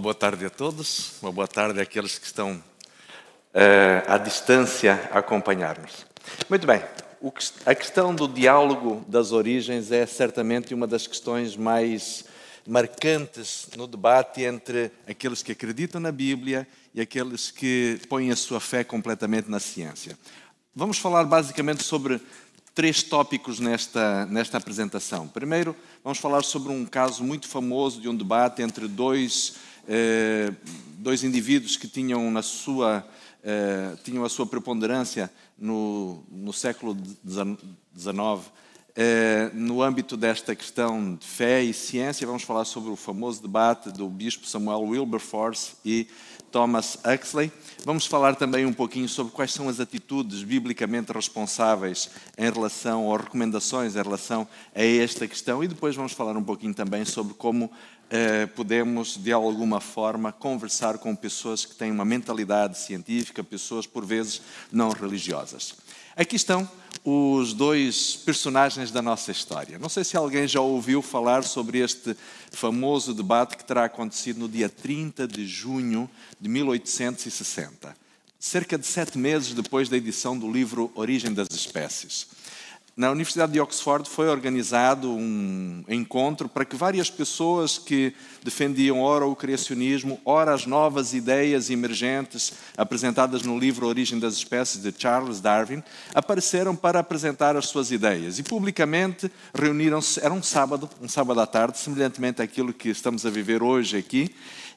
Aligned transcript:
Boa 0.00 0.14
tarde 0.14 0.46
a 0.46 0.50
todos, 0.50 1.12
uma 1.20 1.30
boa 1.30 1.46
tarde 1.46 1.78
àqueles 1.78 2.18
que 2.18 2.24
estão 2.24 2.54
uh, 2.54 4.10
à 4.10 4.16
distância 4.16 4.94
a 5.12 5.18
acompanhar-nos. 5.18 6.06
Muito 6.48 6.66
bem, 6.66 6.82
a 7.66 7.74
questão 7.74 8.14
do 8.14 8.26
diálogo 8.26 9.04
das 9.06 9.30
origens 9.30 9.92
é 9.92 10.06
certamente 10.06 10.72
uma 10.72 10.86
das 10.86 11.06
questões 11.06 11.54
mais 11.54 12.24
marcantes 12.66 13.68
no 13.76 13.86
debate 13.86 14.42
entre 14.42 14.90
aqueles 15.06 15.42
que 15.42 15.52
acreditam 15.52 16.00
na 16.00 16.10
Bíblia 16.10 16.66
e 16.94 17.00
aqueles 17.02 17.50
que 17.50 18.00
põem 18.08 18.30
a 18.30 18.36
sua 18.36 18.58
fé 18.58 18.82
completamente 18.82 19.50
na 19.50 19.60
ciência. 19.60 20.18
Vamos 20.74 20.96
falar 20.96 21.24
basicamente 21.24 21.82
sobre 21.82 22.22
três 22.74 23.02
tópicos 23.02 23.60
nesta, 23.60 24.24
nesta 24.24 24.56
apresentação. 24.56 25.28
Primeiro, 25.28 25.76
vamos 26.02 26.18
falar 26.18 26.42
sobre 26.42 26.72
um 26.72 26.86
caso 26.86 27.22
muito 27.22 27.46
famoso 27.46 28.00
de 28.00 28.08
um 28.08 28.16
debate 28.16 28.62
entre 28.62 28.88
dois, 28.88 29.56
eh, 29.88 30.52
dois 30.98 31.24
indivíduos 31.24 31.76
que 31.76 31.88
tinham, 31.88 32.30
na 32.30 32.42
sua, 32.42 33.06
eh, 33.42 33.96
tinham 34.04 34.24
a 34.24 34.28
sua 34.28 34.46
preponderância 34.46 35.30
no, 35.58 36.22
no 36.30 36.52
século 36.52 36.96
XIX. 37.26 38.50
Eh, 38.96 39.50
no 39.54 39.82
âmbito 39.82 40.16
desta 40.16 40.54
questão 40.54 41.14
de 41.14 41.26
fé 41.26 41.62
e 41.62 41.72
ciência, 41.72 42.26
vamos 42.26 42.42
falar 42.42 42.64
sobre 42.64 42.90
o 42.90 42.96
famoso 42.96 43.40
debate 43.40 43.90
do 43.90 44.08
bispo 44.08 44.46
Samuel 44.46 44.82
Wilberforce 44.82 45.74
e 45.84 46.08
Thomas 46.50 46.98
Huxley. 47.04 47.52
Vamos 47.84 48.06
falar 48.06 48.34
também 48.34 48.66
um 48.66 48.72
pouquinho 48.72 49.08
sobre 49.08 49.32
quais 49.32 49.52
são 49.52 49.68
as 49.68 49.80
atitudes 49.80 50.42
biblicamente 50.42 51.12
responsáveis 51.12 52.10
em 52.36 52.50
relação, 52.50 53.06
ou 53.06 53.16
recomendações 53.16 53.96
em 53.96 54.02
relação 54.02 54.46
a 54.74 54.82
esta 54.82 55.26
questão, 55.26 55.62
e 55.62 55.68
depois 55.68 55.96
vamos 55.96 56.12
falar 56.12 56.36
um 56.36 56.42
pouquinho 56.42 56.74
também 56.74 57.04
sobre 57.04 57.34
como 57.34 57.70
eh, 58.10 58.46
podemos, 58.46 59.16
de 59.16 59.32
alguma 59.32 59.80
forma, 59.80 60.32
conversar 60.32 60.98
com 60.98 61.14
pessoas 61.14 61.64
que 61.64 61.76
têm 61.76 61.92
uma 61.92 62.04
mentalidade 62.04 62.76
científica, 62.76 63.44
pessoas, 63.44 63.86
por 63.86 64.04
vezes, 64.04 64.42
não 64.72 64.90
religiosas. 64.90 65.76
Aqui 66.20 66.36
estão 66.36 66.70
os 67.02 67.54
dois 67.54 68.14
personagens 68.14 68.90
da 68.90 69.00
nossa 69.00 69.32
história. 69.32 69.78
Não 69.78 69.88
sei 69.88 70.04
se 70.04 70.18
alguém 70.18 70.46
já 70.46 70.60
ouviu 70.60 71.00
falar 71.00 71.42
sobre 71.44 71.78
este 71.78 72.14
famoso 72.52 73.14
debate 73.14 73.56
que 73.56 73.64
terá 73.64 73.86
acontecido 73.86 74.40
no 74.40 74.46
dia 74.46 74.68
30 74.68 75.26
de 75.26 75.46
junho 75.46 76.10
de 76.38 76.46
1860, 76.46 77.96
cerca 78.38 78.76
de 78.76 78.86
sete 78.86 79.16
meses 79.16 79.54
depois 79.54 79.88
da 79.88 79.96
edição 79.96 80.38
do 80.38 80.52
livro 80.52 80.92
Origem 80.94 81.32
das 81.32 81.48
Espécies 81.52 82.26
na 83.00 83.10
Universidade 83.10 83.52
de 83.52 83.58
Oxford 83.58 84.06
foi 84.06 84.28
organizado 84.28 85.10
um 85.10 85.82
encontro 85.88 86.50
para 86.50 86.66
que 86.66 86.76
várias 86.76 87.08
pessoas 87.08 87.78
que 87.78 88.12
defendiam 88.44 89.00
ora 89.00 89.24
o 89.24 89.34
criacionismo, 89.34 90.20
ora 90.22 90.52
as 90.52 90.66
novas 90.66 91.14
ideias 91.14 91.70
emergentes 91.70 92.52
apresentadas 92.76 93.40
no 93.40 93.58
livro 93.58 93.86
Origem 93.86 94.18
das 94.18 94.34
Espécies 94.34 94.82
de 94.82 94.92
Charles 94.94 95.40
Darwin, 95.40 95.82
apareceram 96.14 96.76
para 96.76 96.98
apresentar 96.98 97.56
as 97.56 97.68
suas 97.68 97.90
ideias. 97.90 98.38
E 98.38 98.42
publicamente 98.42 99.32
reuniram-se, 99.54 100.22
era 100.22 100.34
um 100.34 100.42
sábado, 100.42 100.86
um 101.00 101.08
sábado 101.08 101.40
à 101.40 101.46
tarde, 101.46 101.78
semelhantemente 101.78 102.42
àquilo 102.42 102.70
que 102.70 102.90
estamos 102.90 103.24
a 103.24 103.30
viver 103.30 103.62
hoje 103.62 103.96
aqui, 103.96 104.30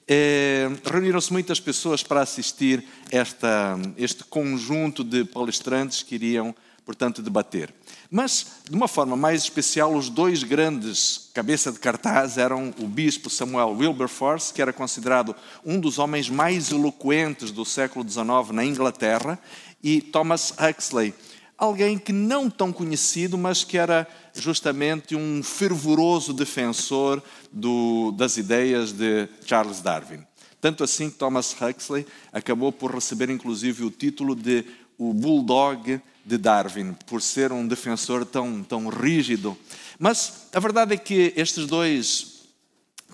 eh, 0.07 0.69
reuniram-se 0.85 1.31
muitas 1.33 1.59
pessoas 1.59 2.01
para 2.01 2.21
assistir 2.21 2.85
esta, 3.11 3.77
este 3.97 4.23
conjunto 4.23 5.03
de 5.03 5.25
palestrantes 5.25 6.01
que 6.03 6.15
iriam, 6.15 6.55
portanto, 6.85 7.21
debater. 7.21 7.73
Mas, 8.09 8.45
de 8.69 8.75
uma 8.75 8.87
forma 8.87 9.15
mais 9.15 9.43
especial, 9.43 9.93
os 9.95 10.09
dois 10.09 10.43
grandes 10.43 11.29
cabeça 11.33 11.71
de 11.71 11.79
cartaz 11.79 12.37
eram 12.37 12.73
o 12.79 12.87
bispo 12.87 13.29
Samuel 13.29 13.71
Wilberforce, 13.71 14.53
que 14.53 14.61
era 14.61 14.71
considerado 14.71 15.35
um 15.65 15.79
dos 15.79 15.97
homens 15.97 16.29
mais 16.29 16.71
eloquentes 16.71 17.51
do 17.51 17.65
século 17.65 18.07
XIX 18.07 18.51
na 18.51 18.63
Inglaterra, 18.63 19.39
e 19.81 19.99
Thomas 19.99 20.51
Huxley, 20.51 21.13
alguém 21.57 21.97
que 21.97 22.13
não 22.13 22.49
tão 22.49 22.71
conhecido, 22.71 23.37
mas 23.37 23.63
que 23.63 23.77
era 23.77 24.07
justamente 24.33 25.15
um 25.15 25.41
fervoroso 25.41 26.33
defensor 26.33 27.21
do, 27.51 28.11
das 28.11 28.37
ideias 28.37 28.91
de 28.91 29.27
Charles 29.45 29.81
Darwin. 29.81 30.23
Tanto 30.63 30.81
assim 30.81 31.09
que 31.09 31.17
Thomas 31.17 31.53
Huxley 31.59 32.07
acabou 32.31 32.71
por 32.71 32.93
receber 32.93 33.29
inclusive 33.29 33.83
o 33.83 33.91
título 33.91 34.33
de 34.33 34.63
o 34.97 35.13
Bulldog 35.13 36.01
de 36.25 36.37
Darwin, 36.37 36.95
por 37.05 37.21
ser 37.21 37.51
um 37.51 37.67
defensor 37.67 38.25
tão, 38.25 38.63
tão 38.63 38.87
rígido. 38.87 39.57
Mas 39.99 40.47
a 40.53 40.59
verdade 40.59 40.93
é 40.93 40.97
que 40.97 41.33
estes 41.35 41.67
dois 41.67 42.33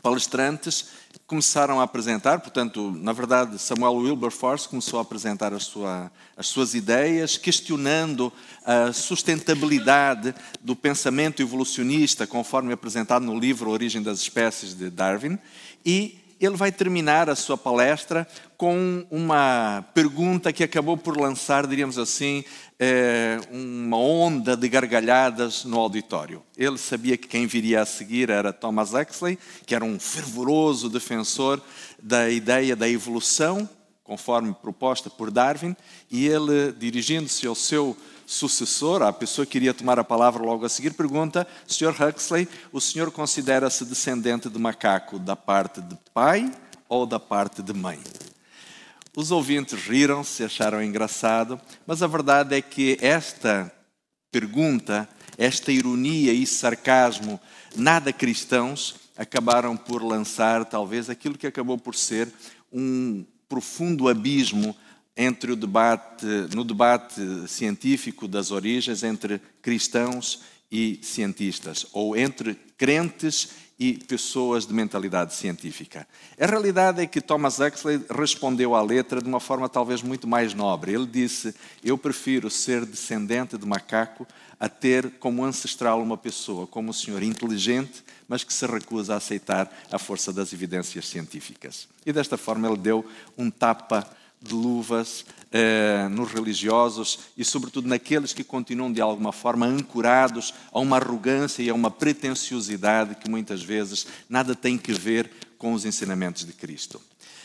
palestrantes 0.02 1.00
começaram 1.26 1.80
a 1.80 1.84
apresentar, 1.84 2.40
portanto, 2.40 2.92
na 2.92 3.14
verdade, 3.14 3.60
Samuel 3.60 3.96
Wilberforce 3.98 4.68
começou 4.68 5.00
a 5.00 5.02
apresentar 5.02 5.54
a 5.54 5.60
sua, 5.60 6.12
as 6.36 6.48
suas 6.48 6.74
ideias, 6.74 7.38
questionando 7.38 8.34
a 8.66 8.92
sustentabilidade 8.92 10.34
do 10.62 10.76
pensamento 10.76 11.42
evolucionista, 11.42 12.26
conforme 12.26 12.74
apresentado 12.74 13.26
no 13.26 13.38
livro 13.38 13.70
Origem 13.70 14.02
das 14.02 14.20
Espécies 14.20 14.74
de 14.74 14.90
Darwin, 14.90 15.38
e 15.86 16.19
ele 16.40 16.56
vai 16.56 16.72
terminar 16.72 17.30
a 17.30 17.36
sua 17.36 17.58
palestra 17.58 18.28
com 18.58 19.06
uma 19.12 19.86
pergunta 19.94 20.54
que 20.54 20.64
acabou 20.64 20.96
por 20.96 21.20
lançar, 21.20 21.68
diríamos 21.68 21.98
assim, 21.98 22.44
eh, 22.80 23.40
uma 23.52 23.98
onda 23.98 24.56
de 24.56 24.68
gargalhadas 24.70 25.66
no 25.66 25.78
auditório. 25.78 26.42
Ele 26.58 26.78
sabia 26.78 27.18
que 27.18 27.28
quem 27.28 27.46
viria 27.46 27.82
a 27.82 27.86
seguir 27.86 28.30
era 28.30 28.54
Thomas 28.54 28.94
Huxley, 28.94 29.38
que 29.66 29.76
era 29.76 29.84
um 29.84 30.00
fervoroso 30.00 30.90
defensor 30.90 31.62
da 32.02 32.30
ideia 32.30 32.76
da 32.76 32.88
evolução, 32.88 33.70
conforme 34.04 34.54
proposta 34.54 35.10
por 35.10 35.30
Darwin, 35.30 35.76
e 36.10 36.26
ele, 36.26 36.72
dirigindo-se 36.72 37.46
ao 37.46 37.56
seu 37.56 37.96
sucessor, 38.30 39.02
a 39.02 39.12
pessoa 39.12 39.44
que 39.44 39.58
iria 39.58 39.74
tomar 39.74 39.98
a 39.98 40.04
palavra 40.04 40.44
logo 40.44 40.64
a 40.64 40.70
seguir, 40.70 40.94
pergunta: 40.94 41.48
Sr. 41.66 41.96
Huxley, 42.00 42.48
o 42.72 42.80
senhor 42.80 43.10
considera-se 43.10 43.84
descendente 43.84 44.48
de 44.48 44.60
macaco 44.60 45.18
da 45.18 45.36
parte 45.36 45.82
de 45.82 45.98
pai 46.14 46.52
ou 46.88 47.08
da 47.08 47.20
parte 47.20 47.64
de 47.64 47.74
mãe? 47.74 48.00
Os 49.18 49.32
ouvintes 49.32 49.82
riram-se, 49.82 50.44
acharam 50.44 50.84
engraçado, 50.84 51.60
mas 51.88 52.04
a 52.04 52.08
verdade 52.08 52.56
é 52.56 52.62
que 52.62 53.00
esta 53.02 53.74
pergunta, 54.32 55.10
esta 55.36 55.72
ironia 55.72 56.32
e 56.32 56.46
sarcasmo 56.46 57.40
nada 57.76 58.14
cristãos, 58.14 58.96
acabaram 59.18 59.76
por 59.76 60.04
lançar 60.04 60.66
talvez 60.66 61.10
aquilo 61.10 61.36
que 61.36 61.48
acabou 61.48 61.80
por 61.80 61.96
ser 61.96 62.32
um 62.72 63.26
profundo 63.50 64.08
abismo 64.08 64.76
entre 65.22 65.52
o 65.52 65.56
debate, 65.58 66.26
no 66.56 66.64
debate 66.64 67.22
científico 67.46 68.26
das 68.26 68.52
origens 68.52 69.04
entre 69.04 69.42
cristãos 69.62 70.44
e 70.72 70.98
cientistas, 71.04 71.86
ou 71.92 72.16
entre 72.16 72.58
crentes 72.78 73.50
e 73.78 73.94
pessoas 73.94 74.66
de 74.66 74.74
mentalidade 74.74 75.34
científica. 75.34 76.08
A 76.40 76.46
realidade 76.46 77.02
é 77.02 77.06
que 77.06 77.20
Thomas 77.20 77.60
Huxley 77.60 78.02
respondeu 78.10 78.74
à 78.74 78.82
letra 78.82 79.22
de 79.22 79.28
uma 79.28 79.42
forma 79.42 79.68
talvez 79.68 80.02
muito 80.02 80.26
mais 80.26 80.54
nobre. 80.54 80.94
Ele 80.94 81.06
disse: 81.06 81.54
Eu 81.84 81.98
prefiro 81.98 82.50
ser 82.50 82.86
descendente 82.86 83.58
de 83.58 83.66
macaco 83.66 84.26
a 84.58 84.70
ter 84.70 85.12
como 85.20 85.44
ancestral 85.44 86.02
uma 86.02 86.18
pessoa 86.18 86.66
como 86.66 86.92
o 86.92 86.94
senhor 86.94 87.24
inteligente, 87.24 88.06
mas 88.26 88.46
que 88.46 88.54
se 88.54 88.66
recusa 88.66 89.16
a 89.16 89.18
aceitar 89.18 89.70
a 89.92 90.00
força 90.00 90.32
das 90.32 90.54
evidências 90.54 91.10
científicas. 91.10 91.90
E 92.06 92.14
desta 92.14 92.38
forma 92.38 92.70
ele 92.70 92.78
deu 92.78 93.06
um 93.38 93.50
tapa 93.50 94.10
de 94.42 94.54
luvas 94.54 95.26
eh, 95.52 96.08
nos 96.12 96.32
religiosos 96.32 97.20
e, 97.38 97.44
sobretudo, 97.44 97.88
naqueles 97.88 98.34
que 98.34 98.44
continuam 98.44 98.92
de 98.92 99.02
alguma 99.02 99.32
forma 99.32 99.66
ancorados 99.66 100.54
a 100.72 100.80
uma 100.80 100.98
arrogância 100.98 101.62
e 101.62 101.70
a 101.70 101.74
uma 101.74 101.92
pretensiosidade 101.92 103.16
que 103.16 103.30
muitas 103.30 103.62
vezes 103.62 104.08
nada 104.30 104.56
tem 104.56 104.78
que 104.78 104.94
ver 104.94 105.30
com 105.58 105.74
os 105.74 105.86
ensinamentos 105.86 106.46
de 106.46 106.54
Cristo. 106.54 107.02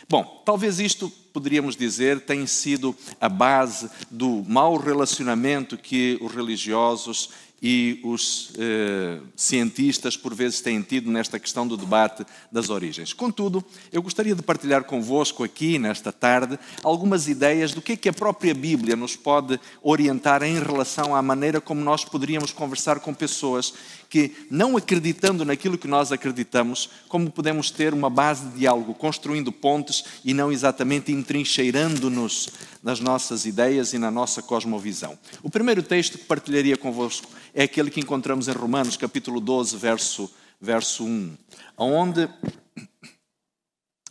Bom, 0.09 0.43
talvez 0.45 0.79
isto 0.79 1.11
poderíamos 1.33 1.77
dizer 1.77 2.21
tem 2.21 2.47
sido 2.47 2.95
a 3.21 3.29
base 3.29 3.91
do 4.11 4.45
mau 4.47 4.77
relacionamento 4.77 5.79
que 5.79 6.19
os 6.21 6.33
religiosos 6.33 7.31
e 7.67 7.99
os 8.05 8.51
eh, 8.59 9.21
cientistas, 9.35 10.19
por 10.19 10.35
vezes, 10.35 10.61
têm 10.61 10.83
tido 10.83 11.11
nesta 11.11 11.39
questão 11.39 11.67
do 11.67 11.79
debate 11.79 12.23
das 12.53 12.69
origens. 12.69 13.15
Contudo, 13.15 13.65
eu 13.91 14.03
gostaria 14.03 14.35
de 14.35 14.43
partilhar 14.43 14.85
convosco 14.85 15.43
aqui, 15.43 15.79
nesta 15.79 16.13
tarde, 16.13 16.59
algumas 16.83 17.27
ideias 17.27 17.73
do 17.73 17.81
que 17.81 17.93
é 17.93 17.97
que 17.97 18.11
a 18.11 18.13
própria 18.13 18.53
Bíblia 18.53 18.95
nos 18.95 19.17
pode 19.17 19.59
orientar 19.83 20.43
em 20.43 20.59
relação 20.59 21.17
à 21.17 21.23
maneira 21.23 21.59
como 21.59 21.81
nós 21.81 22.05
poderíamos 22.05 22.53
conversar 22.53 23.01
com 23.01 23.15
pessoas 23.15 23.73
que, 24.11 24.47
não 24.51 24.77
acreditando 24.77 25.43
naquilo 25.43 25.79
que 25.79 25.89
nós 25.89 26.13
acreditamos, 26.13 26.91
como 27.09 27.31
podemos 27.31 27.71
ter 27.71 27.95
uma 27.95 28.11
base 28.11 28.45
de 28.45 28.59
diálogo, 28.59 28.93
construindo 28.93 29.51
pontes 29.51 30.05
e 30.23 30.35
não 30.35 30.53
exatamente 30.53 31.11
entrincheirando-nos 31.11 32.51
nas 32.85 33.01
nossas 33.01 33.47
ideias 33.47 33.95
e 33.95 33.99
na 33.99 34.11
nossa 34.11 34.43
cosmovisão. 34.43 35.19
O 35.43 35.49
primeiro 35.49 35.83
texto 35.83 36.19
que 36.19 36.25
partilharia 36.27 36.77
convosco 36.77 37.27
é 37.55 37.63
aquele 37.63 37.91
que 37.91 37.99
encontramos 37.99 38.47
em 38.47 38.53
Romanos, 38.53 38.95
capítulo 38.99 39.41
12, 39.41 39.79
verso, 39.79 40.31
verso 40.61 41.03
1, 41.03 41.35
onde 41.79 42.29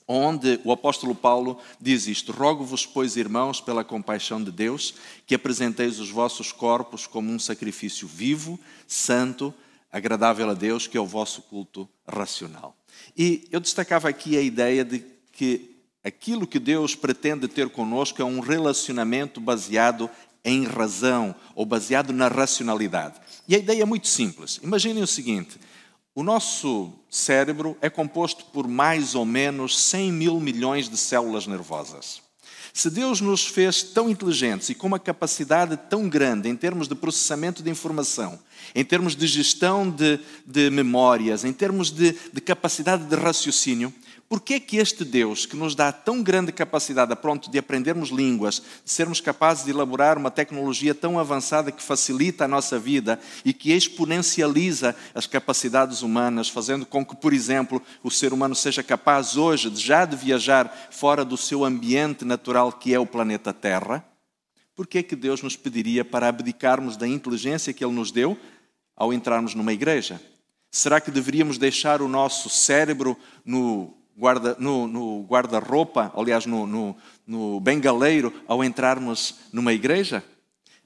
onde 0.07 0.59
o 0.65 0.71
apóstolo 0.71 1.13
Paulo 1.13 1.59
diz 1.79 2.07
isto: 2.07 2.31
Rogo-vos, 2.31 2.83
pois, 2.83 3.15
irmãos, 3.15 3.61
pela 3.61 3.83
compaixão 3.83 4.43
de 4.43 4.51
Deus, 4.51 4.95
que 5.27 5.35
apresenteis 5.35 5.99
os 5.99 6.09
vossos 6.09 6.51
corpos 6.51 7.05
como 7.05 7.31
um 7.31 7.37
sacrifício 7.37 8.07
vivo, 8.07 8.59
santo, 8.87 9.53
agradável 9.91 10.49
a 10.49 10.55
Deus, 10.55 10.87
que 10.87 10.97
é 10.97 10.99
o 10.99 11.05
vosso 11.05 11.43
culto 11.43 11.87
racional. 12.07 12.75
E 13.15 13.47
eu 13.51 13.59
destacava 13.59 14.09
aqui 14.09 14.35
a 14.35 14.41
ideia 14.41 14.83
de 14.83 15.03
que 15.31 15.72
aquilo 16.03 16.45
que 16.45 16.59
Deus 16.59 16.95
pretende 16.95 17.47
ter 17.47 17.69
conosco 17.69 18.21
é 18.21 18.25
um 18.25 18.39
relacionamento 18.39 19.39
baseado 19.39 20.09
em 20.43 20.65
razão 20.65 21.33
ou 21.55 21.65
baseado 21.65 22.11
na 22.11 22.27
racionalidade. 22.27 23.15
E 23.47 23.55
a 23.55 23.59
ideia 23.59 23.83
é 23.83 23.85
muito 23.85 24.07
simples. 24.07 24.59
Imaginem 24.61 25.01
o 25.01 25.07
seguinte: 25.07 25.57
o 26.13 26.23
nosso 26.23 26.93
cérebro 27.09 27.77
é 27.81 27.89
composto 27.89 28.45
por 28.45 28.67
mais 28.67 29.15
ou 29.15 29.25
menos 29.25 29.79
100 29.79 30.11
mil 30.11 30.39
milhões 30.39 30.89
de 30.89 30.97
células 30.97 31.47
nervosas. 31.47 32.21
Se 32.73 32.89
Deus 32.89 33.21
nos 33.21 33.45
fez 33.45 33.83
tão 33.83 34.09
inteligentes 34.09 34.69
e 34.69 34.73
com 34.73 34.87
uma 34.87 34.97
capacidade 34.97 35.77
tão 35.77 36.09
grande 36.09 36.49
em 36.49 36.55
termos 36.55 36.87
de 36.87 36.95
processamento 36.95 37.61
de 37.61 37.69
informação, 37.69 38.39
em 38.73 38.83
termos 38.83 39.15
de 39.15 39.27
gestão 39.27 39.87
de, 39.87 40.19
de 40.43 40.71
memórias, 40.71 41.45
em 41.45 41.53
termos 41.53 41.91
de, 41.91 42.17
de 42.33 42.41
capacidade 42.41 43.05
de 43.05 43.15
raciocínio, 43.15 43.93
por 44.33 44.41
que 44.41 44.59
que 44.59 44.77
este 44.77 45.05
Deus, 45.05 45.45
que 45.45 45.55
nos 45.55 45.75
dá 45.75 45.91
tão 45.91 46.23
grande 46.23 46.51
capacidade 46.51 47.13
a 47.13 47.15
pronto 47.15 47.51
de 47.51 47.59
aprendermos 47.59 48.09
línguas, 48.09 48.63
de 48.83 48.89
sermos 48.91 49.21
capazes 49.21 49.63
de 49.63 49.69
elaborar 49.69 50.17
uma 50.17 50.31
tecnologia 50.31 50.95
tão 50.95 51.19
avançada 51.19 51.71
que 51.71 51.83
facilita 51.83 52.45
a 52.45 52.47
nossa 52.47 52.79
vida 52.79 53.19
e 53.45 53.53
que 53.53 53.71
exponencializa 53.71 54.95
as 55.13 55.27
capacidades 55.27 56.01
humanas, 56.01 56.49
fazendo 56.49 56.83
com 56.83 57.05
que, 57.05 57.15
por 57.15 57.31
exemplo, 57.31 57.79
o 58.01 58.09
ser 58.09 58.33
humano 58.33 58.55
seja 58.55 58.81
capaz 58.81 59.37
hoje 59.37 59.69
de 59.69 59.79
já 59.79 60.03
de 60.03 60.15
viajar 60.15 60.89
fora 60.89 61.23
do 61.23 61.37
seu 61.37 61.63
ambiente 61.63 62.25
natural 62.25 62.71
que 62.71 62.91
é 62.91 62.97
o 62.97 63.05
planeta 63.05 63.53
Terra? 63.53 64.03
Por 64.73 64.87
que 64.87 65.03
que 65.03 65.15
Deus 65.15 65.43
nos 65.43 65.55
pediria 65.55 66.03
para 66.03 66.27
abdicarmos 66.27 66.97
da 66.97 67.07
inteligência 67.07 67.71
que 67.71 67.85
Ele 67.85 67.93
nos 67.93 68.11
deu 68.11 68.35
ao 68.97 69.13
entrarmos 69.13 69.53
numa 69.53 69.73
igreja? 69.73 70.19
Será 70.71 70.99
que 70.99 71.11
deveríamos 71.11 71.59
deixar 71.59 72.01
o 72.01 72.07
nosso 72.07 72.49
cérebro 72.49 73.15
no 73.45 74.01
guarda, 74.17 74.55
no, 74.59 74.87
no 74.87 75.23
guarda-roupa, 75.23 76.11
aliás, 76.15 76.45
no, 76.45 76.65
no, 76.65 76.95
no 77.25 77.59
bengaleiro, 77.59 78.33
ao 78.47 78.63
entrarmos 78.63 79.35
numa 79.51 79.73
igreja? 79.73 80.23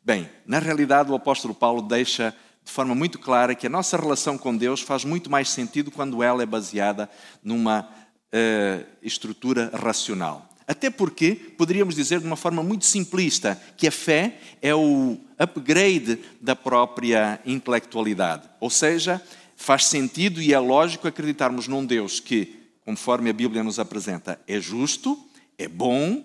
Bem, 0.03 0.29
na 0.45 0.59
realidade, 0.59 1.11
o 1.11 1.15
apóstolo 1.15 1.53
Paulo 1.53 1.81
deixa 1.81 2.33
de 2.63 2.71
forma 2.71 2.93
muito 2.93 3.17
clara 3.17 3.55
que 3.55 3.67
a 3.67 3.69
nossa 3.69 3.95
relação 3.97 4.37
com 4.37 4.55
Deus 4.55 4.81
faz 4.81 5.05
muito 5.05 5.29
mais 5.29 5.49
sentido 5.49 5.89
quando 5.89 6.21
ela 6.21 6.43
é 6.43 6.45
baseada 6.45 7.09
numa 7.43 7.81
uh, 7.81 8.85
estrutura 9.01 9.71
racional. 9.73 10.49
Até 10.67 10.89
porque 10.89 11.33
poderíamos 11.33 11.95
dizer 11.95 12.19
de 12.19 12.27
uma 12.27 12.35
forma 12.35 12.61
muito 12.61 12.85
simplista 12.85 13.59
que 13.77 13.87
a 13.87 13.91
fé 13.91 14.37
é 14.61 14.75
o 14.75 15.17
upgrade 15.39 16.19
da 16.41 16.57
própria 16.57 17.39
intelectualidade. 17.45 18.49
Ou 18.59 18.69
seja, 18.69 19.21
faz 19.55 19.85
sentido 19.85 20.41
e 20.41 20.53
é 20.53 20.59
lógico 20.59 21.07
acreditarmos 21.07 21.69
num 21.69 21.85
Deus 21.85 22.19
que 22.19 22.56
conforme 22.87 23.29
a 23.29 23.33
Bíblia 23.33 23.65
nos 23.65 23.79
apresenta, 23.79 24.39
é 24.47 24.61
justo, 24.61 25.19
é 25.57 25.67
bom, 25.67 26.23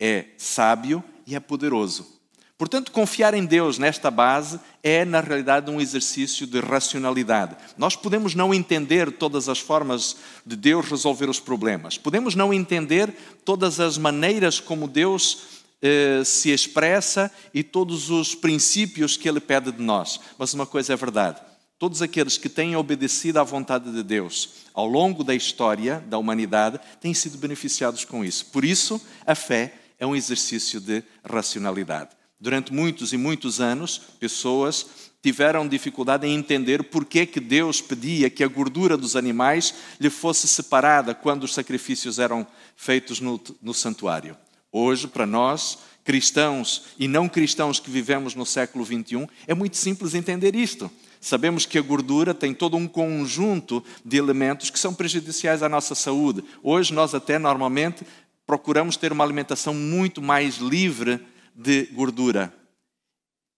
é 0.00 0.24
sábio 0.36 1.04
e 1.24 1.36
é 1.36 1.38
poderoso. 1.38 2.18
Portanto, 2.58 2.90
confiar 2.90 3.32
em 3.32 3.44
Deus 3.44 3.78
nesta 3.78 4.10
base 4.10 4.58
é, 4.82 5.04
na 5.04 5.20
realidade, 5.20 5.70
um 5.70 5.80
exercício 5.80 6.48
de 6.48 6.58
racionalidade. 6.58 7.54
Nós 7.78 7.94
podemos 7.94 8.34
não 8.34 8.52
entender 8.52 9.12
todas 9.12 9.48
as 9.48 9.60
formas 9.60 10.16
de 10.44 10.56
Deus 10.56 10.90
resolver 10.90 11.30
os 11.30 11.38
problemas, 11.38 11.96
podemos 11.96 12.34
não 12.34 12.52
entender 12.52 13.14
todas 13.44 13.78
as 13.78 13.96
maneiras 13.96 14.58
como 14.58 14.88
Deus 14.88 15.42
eh, 15.80 16.22
se 16.24 16.50
expressa 16.50 17.30
e 17.54 17.62
todos 17.62 18.10
os 18.10 18.34
princípios 18.34 19.16
que 19.16 19.28
Ele 19.28 19.38
pede 19.38 19.70
de 19.70 19.80
nós, 19.80 20.18
mas 20.36 20.54
uma 20.54 20.66
coisa 20.66 20.92
é 20.92 20.96
verdade 20.96 21.53
Todos 21.78 22.00
aqueles 22.02 22.38
que 22.38 22.48
têm 22.48 22.76
obedecido 22.76 23.40
à 23.40 23.42
vontade 23.42 23.90
de 23.92 24.02
Deus 24.02 24.64
ao 24.72 24.86
longo 24.86 25.22
da 25.22 25.34
história 25.34 26.04
da 26.08 26.18
humanidade 26.18 26.80
têm 27.00 27.14
sido 27.14 27.38
beneficiados 27.38 28.04
com 28.04 28.24
isso. 28.24 28.46
Por 28.46 28.64
isso, 28.64 29.00
a 29.26 29.34
fé 29.34 29.74
é 29.98 30.06
um 30.06 30.16
exercício 30.16 30.80
de 30.80 31.02
racionalidade. 31.24 32.10
Durante 32.38 32.72
muitos 32.72 33.12
e 33.12 33.16
muitos 33.16 33.60
anos, 33.60 33.98
pessoas 34.18 35.12
tiveram 35.22 35.66
dificuldade 35.66 36.26
em 36.26 36.34
entender 36.34 36.84
por 36.84 37.04
que, 37.06 37.24
que 37.24 37.40
Deus 37.40 37.80
pedia 37.80 38.28
que 38.28 38.44
a 38.44 38.48
gordura 38.48 38.96
dos 38.96 39.16
animais 39.16 39.74
lhe 39.98 40.10
fosse 40.10 40.46
separada 40.46 41.14
quando 41.14 41.44
os 41.44 41.54
sacrifícios 41.54 42.18
eram 42.18 42.46
feitos 42.76 43.20
no, 43.20 43.40
no 43.62 43.72
santuário. 43.72 44.36
Hoje, 44.70 45.08
para 45.08 45.24
nós, 45.24 45.78
cristãos 46.04 46.84
e 46.98 47.08
não 47.08 47.28
cristãos 47.28 47.80
que 47.80 47.90
vivemos 47.90 48.34
no 48.34 48.44
século 48.44 48.84
XXI, 48.84 49.26
é 49.46 49.54
muito 49.54 49.76
simples 49.76 50.14
entender 50.14 50.54
isto. 50.54 50.90
Sabemos 51.20 51.64
que 51.64 51.78
a 51.78 51.82
gordura 51.82 52.34
tem 52.34 52.52
todo 52.52 52.76
um 52.76 52.86
conjunto 52.86 53.82
de 54.04 54.18
elementos 54.18 54.68
que 54.68 54.78
são 54.78 54.94
prejudiciais 54.94 55.62
à 55.62 55.68
nossa 55.68 55.94
saúde. 55.94 56.44
Hoje, 56.62 56.92
nós 56.92 57.14
até 57.14 57.38
normalmente 57.38 58.04
procuramos 58.46 58.98
ter 58.98 59.10
uma 59.10 59.24
alimentação 59.24 59.72
muito 59.72 60.20
mais 60.20 60.56
livre 60.58 61.18
de 61.54 61.86
gordura. 61.86 62.52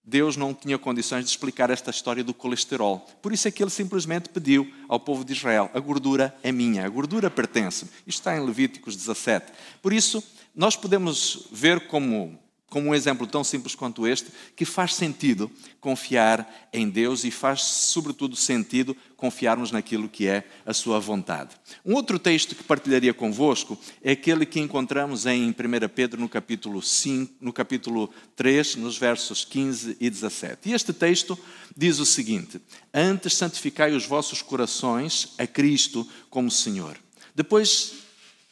Deus 0.07 0.37
não 0.37 0.55
tinha 0.55 0.79
condições 0.79 1.25
de 1.25 1.31
explicar 1.31 1.69
esta 1.69 1.91
história 1.91 2.23
do 2.23 2.33
colesterol. 2.33 3.05
Por 3.21 3.33
isso 3.33 3.49
é 3.49 3.51
que 3.51 3.61
ele 3.61 3.71
simplesmente 3.71 4.29
pediu 4.29 4.73
ao 4.89 5.01
povo 5.01 5.25
de 5.25 5.33
Israel: 5.33 5.69
a 5.75 5.81
gordura 5.81 6.33
é 6.45 6.53
minha, 6.53 6.87
a 6.87 6.89
gordura 6.89 7.29
pertence. 7.29 7.87
Isto 8.07 8.21
está 8.21 8.37
em 8.37 8.47
Levíticos 8.47 8.95
17. 8.95 9.53
Por 9.83 9.93
isso, 9.93 10.23
nós 10.55 10.77
podemos 10.77 11.49
ver 11.51 11.89
como 11.89 12.39
como 12.69 12.89
um 12.91 12.95
exemplo 12.95 13.27
tão 13.27 13.45
simples 13.45 13.75
quanto 13.75 14.07
este, 14.07 14.31
que 14.57 14.65
faz 14.65 14.95
sentido 14.95 15.51
confiar 15.81 16.69
em 16.73 16.89
Deus 16.89 17.25
e 17.25 17.31
faz, 17.31 17.63
sobretudo, 17.63 18.35
sentido 18.35 18.97
confiarmos 19.17 19.71
naquilo 19.71 20.09
que 20.09 20.27
é 20.27 20.45
a 20.65 20.75
Sua 20.75 20.99
vontade. 20.99 21.51
Um 21.85 21.95
outro 21.95 22.19
texto 22.19 22.57
que 22.57 22.65
partilharia 22.65 23.15
convosco 23.15 23.79
é 24.03 24.13
aquele 24.13 24.45
que 24.45 24.61
encontramos 24.61 25.27
em 25.27 25.51
1 25.51 25.55
Pedro, 25.95 26.21
no 26.21 26.29
capítulo, 26.29 26.83
5, 26.83 27.35
no 27.41 27.53
capítulo 27.53 28.11
3, 28.35 28.77
nos 28.77 28.99
versos 28.99 29.45
15 29.45 29.97
e 30.01 30.11
17. 30.11 30.69
E 30.69 30.73
este 30.73 30.93
texto 30.93 31.39
diz 31.77 32.01
o 32.01 32.07
seguinte: 32.07 32.61
Antes 32.93 33.35
santificai 33.35 33.93
os 33.93 34.05
vossos 34.05 34.43
corações 34.43 35.35
a 35.39 35.47
Cristo 35.47 36.07
como 36.29 36.51
Senhor. 36.51 36.99
Depois, 37.35 37.93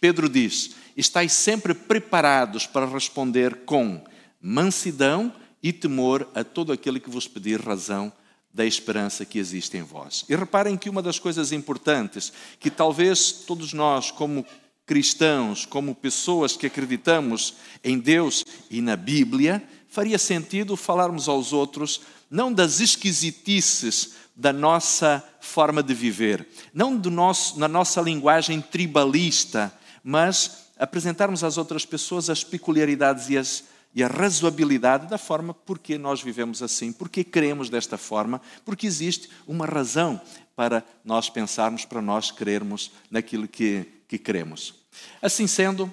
Pedro 0.01 0.29
diz 0.29 0.77
estáis 0.97 1.33
sempre 1.33 1.75
preparados 1.75 2.67
para 2.67 2.87
responder 2.87 3.65
com 3.65 4.03
mansidão 4.41 5.33
e 5.63 5.73
temor 5.73 6.29
a 6.35 6.45
todo 6.45 6.73
aquele 6.73 7.01
que 7.01 7.11
vos 7.11 7.27
pedir 7.27 7.61
razão 7.61 8.13
da 8.53 8.65
esperança 8.65 9.25
que 9.25 9.39
existe 9.39 9.77
em 9.77 9.83
vós. 9.83 10.25
E 10.29 10.37
reparem 10.37 10.77
que 10.77 10.89
uma 10.89 11.03
das 11.03 11.19
coisas 11.19 11.51
importantes 11.51 12.33
que 12.61 12.71
talvez 12.71 13.33
todos 13.33 13.73
nós, 13.73 14.11
como 14.11 14.47
cristãos, 14.87 15.65
como 15.67 15.95
pessoas 15.95 16.57
que 16.57 16.67
acreditamos 16.67 17.55
em 17.83 17.99
Deus 17.99 18.45
e 18.71 18.81
na 18.81 18.97
Bíblia, 18.97 19.63
faria 19.89 20.19
sentido 20.19 20.77
falarmos 20.77 21.29
aos 21.29 21.53
outros 21.53 22.03
não 22.31 22.53
das 22.53 22.81
esquisitices 22.81 24.15
da 24.37 24.53
nossa 24.53 25.25
forma 25.41 25.83
de 25.83 25.95
viver, 25.95 26.47
não 26.73 26.97
do 26.97 27.11
nosso, 27.11 27.59
na 27.59 27.69
nossa 27.69 28.01
linguagem 28.01 28.61
tribalista, 28.61 29.73
mas 30.03 30.64
apresentarmos 30.79 31.45
às 31.45 31.57
outras 31.57 31.85
pessoas 31.87 32.29
as 32.29 32.43
peculiaridades 32.43 33.29
e, 33.31 33.39
as, 33.39 33.65
e 33.95 34.03
a 34.03 34.09
razoabilidade 34.09 35.07
da 35.09 35.19
forma 35.19 35.55
porque 35.55 35.97
nós 35.97 36.21
vivemos 36.21 36.63
assim, 36.63 36.93
porque 36.93 37.23
queremos 37.23 37.71
desta 37.71 37.97
forma, 37.97 38.41
porque 38.65 38.87
existe 38.87 39.29
uma 39.47 39.67
razão 39.67 40.21
para 40.57 40.85
nós 41.05 41.29
pensarmos, 41.29 41.85
para 41.85 42.01
nós 42.01 42.31
crermos 42.31 42.93
naquilo 43.11 43.49
que, 43.49 43.87
que 44.07 44.19
queremos. 44.19 44.75
Assim 45.21 45.47
sendo, 45.47 45.93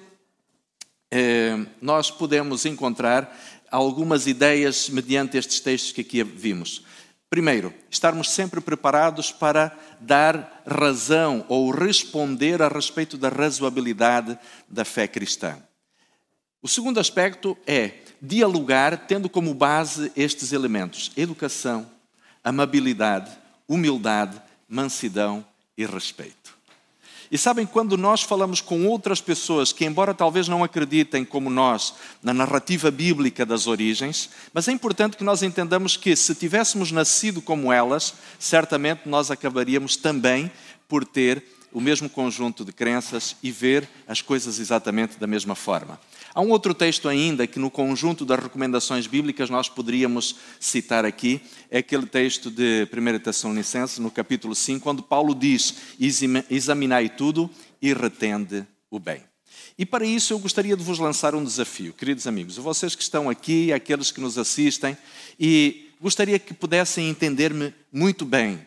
eh, 1.10 1.66
nós 1.80 2.10
podemos 2.10 2.64
encontrar 2.64 3.36
algumas 3.70 4.26
ideias 4.26 4.88
mediante 4.88 5.36
estes 5.36 5.60
textos 5.60 5.92
que 5.92 6.02
aqui 6.02 6.22
vimos. 6.22 6.84
Primeiro, 7.32 7.72
estarmos 7.90 8.28
sempre 8.28 8.60
preparados 8.60 9.32
para 9.32 9.74
dar 9.98 10.62
razão 10.66 11.46
ou 11.48 11.70
responder 11.70 12.60
a 12.60 12.68
respeito 12.68 13.16
da 13.16 13.30
razoabilidade 13.30 14.38
da 14.68 14.84
fé 14.84 15.08
cristã. 15.08 15.56
O 16.60 16.68
segundo 16.68 17.00
aspecto 17.00 17.56
é 17.66 18.00
dialogar 18.20 19.06
tendo 19.06 19.30
como 19.30 19.54
base 19.54 20.12
estes 20.14 20.52
elementos: 20.52 21.10
educação, 21.16 21.90
amabilidade, 22.44 23.30
humildade, 23.66 24.38
mansidão 24.68 25.42
e 25.74 25.86
respeito. 25.86 26.54
E 27.32 27.38
sabem, 27.38 27.64
quando 27.64 27.96
nós 27.96 28.22
falamos 28.22 28.60
com 28.60 28.86
outras 28.86 29.18
pessoas 29.18 29.72
que, 29.72 29.86
embora 29.86 30.12
talvez 30.12 30.48
não 30.48 30.62
acreditem 30.62 31.24
como 31.24 31.48
nós 31.48 31.94
na 32.22 32.34
narrativa 32.34 32.90
bíblica 32.90 33.46
das 33.46 33.66
origens, 33.66 34.28
mas 34.52 34.68
é 34.68 34.72
importante 34.72 35.16
que 35.16 35.24
nós 35.24 35.42
entendamos 35.42 35.96
que 35.96 36.14
se 36.14 36.34
tivéssemos 36.34 36.92
nascido 36.92 37.40
como 37.40 37.72
elas, 37.72 38.12
certamente 38.38 39.08
nós 39.08 39.30
acabaríamos 39.30 39.96
também 39.96 40.52
por 40.86 41.06
ter 41.06 41.42
o 41.72 41.80
mesmo 41.80 42.10
conjunto 42.10 42.66
de 42.66 42.72
crenças 42.72 43.34
e 43.42 43.50
ver 43.50 43.88
as 44.06 44.20
coisas 44.20 44.58
exatamente 44.58 45.18
da 45.18 45.26
mesma 45.26 45.54
forma. 45.54 45.98
Há 46.34 46.40
um 46.40 46.48
outro 46.48 46.72
texto 46.72 47.08
ainda 47.10 47.46
que, 47.46 47.58
no 47.58 47.70
conjunto 47.70 48.24
das 48.24 48.42
recomendações 48.42 49.06
bíblicas, 49.06 49.50
nós 49.50 49.68
poderíamos 49.68 50.36
citar 50.58 51.04
aqui, 51.04 51.42
é 51.70 51.78
aquele 51.78 52.06
texto 52.06 52.50
de 52.50 52.88
1 52.90 53.18
Tessalonicenses, 53.18 53.98
no 53.98 54.10
capítulo 54.10 54.54
5, 54.54 54.88
onde 54.88 55.02
Paulo 55.02 55.34
diz: 55.34 55.74
Examinai 56.50 57.10
tudo 57.10 57.50
e 57.82 57.92
retende 57.92 58.66
o 58.90 58.98
bem. 58.98 59.22
E 59.76 59.84
para 59.84 60.06
isso 60.06 60.32
eu 60.32 60.38
gostaria 60.38 60.74
de 60.74 60.82
vos 60.82 60.98
lançar 60.98 61.34
um 61.34 61.44
desafio, 61.44 61.92
queridos 61.92 62.26
amigos, 62.26 62.56
vocês 62.56 62.94
que 62.94 63.02
estão 63.02 63.28
aqui, 63.28 63.70
aqueles 63.70 64.10
que 64.10 64.20
nos 64.20 64.38
assistem, 64.38 64.96
e 65.38 65.90
gostaria 66.00 66.38
que 66.38 66.54
pudessem 66.54 67.10
entender-me 67.10 67.74
muito 67.92 68.24
bem. 68.24 68.66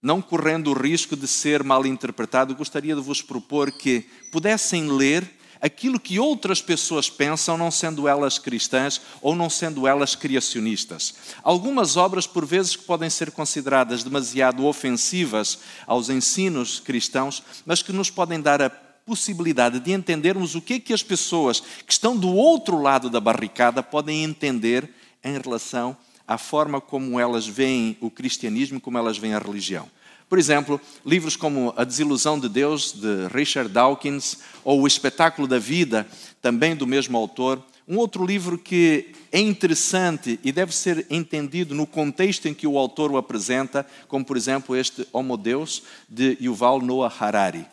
Não 0.00 0.22
correndo 0.22 0.70
o 0.70 0.74
risco 0.74 1.16
de 1.16 1.28
ser 1.28 1.62
mal 1.62 1.84
interpretado, 1.84 2.54
gostaria 2.54 2.94
de 2.94 3.00
vos 3.00 3.20
propor 3.20 3.70
que 3.72 4.06
pudessem 4.30 4.88
ler 4.90 5.35
aquilo 5.60 6.00
que 6.00 6.18
outras 6.18 6.60
pessoas 6.60 7.08
pensam, 7.08 7.56
não 7.56 7.70
sendo 7.70 8.06
elas 8.08 8.38
cristãs 8.38 9.00
ou 9.20 9.34
não 9.34 9.50
sendo 9.50 9.86
elas 9.86 10.14
criacionistas. 10.14 11.14
Algumas 11.42 11.96
obras, 11.96 12.26
por 12.26 12.44
vezes, 12.44 12.76
que 12.76 12.84
podem 12.84 13.10
ser 13.10 13.30
consideradas 13.30 14.02
demasiado 14.02 14.64
ofensivas 14.66 15.58
aos 15.86 16.08
ensinos 16.08 16.80
cristãos, 16.80 17.42
mas 17.64 17.82
que 17.82 17.92
nos 17.92 18.10
podem 18.10 18.40
dar 18.40 18.60
a 18.62 18.70
possibilidade 18.70 19.78
de 19.78 19.92
entendermos 19.92 20.56
o 20.56 20.60
que 20.60 20.74
é 20.74 20.80
que 20.80 20.92
as 20.92 21.02
pessoas 21.02 21.60
que 21.60 21.92
estão 21.92 22.16
do 22.16 22.34
outro 22.34 22.82
lado 22.82 23.08
da 23.08 23.20
barricada 23.20 23.82
podem 23.82 24.24
entender 24.24 24.92
em 25.22 25.38
relação 25.38 25.96
à 26.26 26.36
forma 26.36 26.80
como 26.80 27.20
elas 27.20 27.46
veem 27.46 27.96
o 28.00 28.10
cristianismo, 28.10 28.80
como 28.80 28.98
elas 28.98 29.16
veem 29.16 29.34
a 29.34 29.38
religião. 29.38 29.88
Por 30.28 30.38
exemplo, 30.38 30.80
livros 31.04 31.36
como 31.36 31.72
A 31.76 31.84
Desilusão 31.84 32.38
de 32.38 32.48
Deus, 32.48 32.92
de 32.92 33.28
Richard 33.28 33.70
Dawkins, 33.70 34.38
ou 34.64 34.80
O 34.80 34.86
Espetáculo 34.86 35.46
da 35.46 35.58
Vida, 35.58 36.06
também 36.42 36.74
do 36.74 36.86
mesmo 36.86 37.16
autor. 37.16 37.62
Um 37.86 37.98
outro 37.98 38.26
livro 38.26 38.58
que 38.58 39.12
é 39.30 39.38
interessante 39.38 40.40
e 40.42 40.50
deve 40.50 40.74
ser 40.74 41.06
entendido 41.08 41.74
no 41.74 41.86
contexto 41.86 42.48
em 42.48 42.54
que 42.54 42.66
o 42.66 42.76
autor 42.76 43.12
o 43.12 43.16
apresenta, 43.16 43.86
como 44.08 44.24
por 44.24 44.36
exemplo 44.36 44.74
este 44.74 45.06
Homo 45.12 45.36
Deus, 45.36 45.84
de 46.08 46.36
Yuval 46.40 46.80
Noah 46.80 47.14
Harari. 47.20 47.64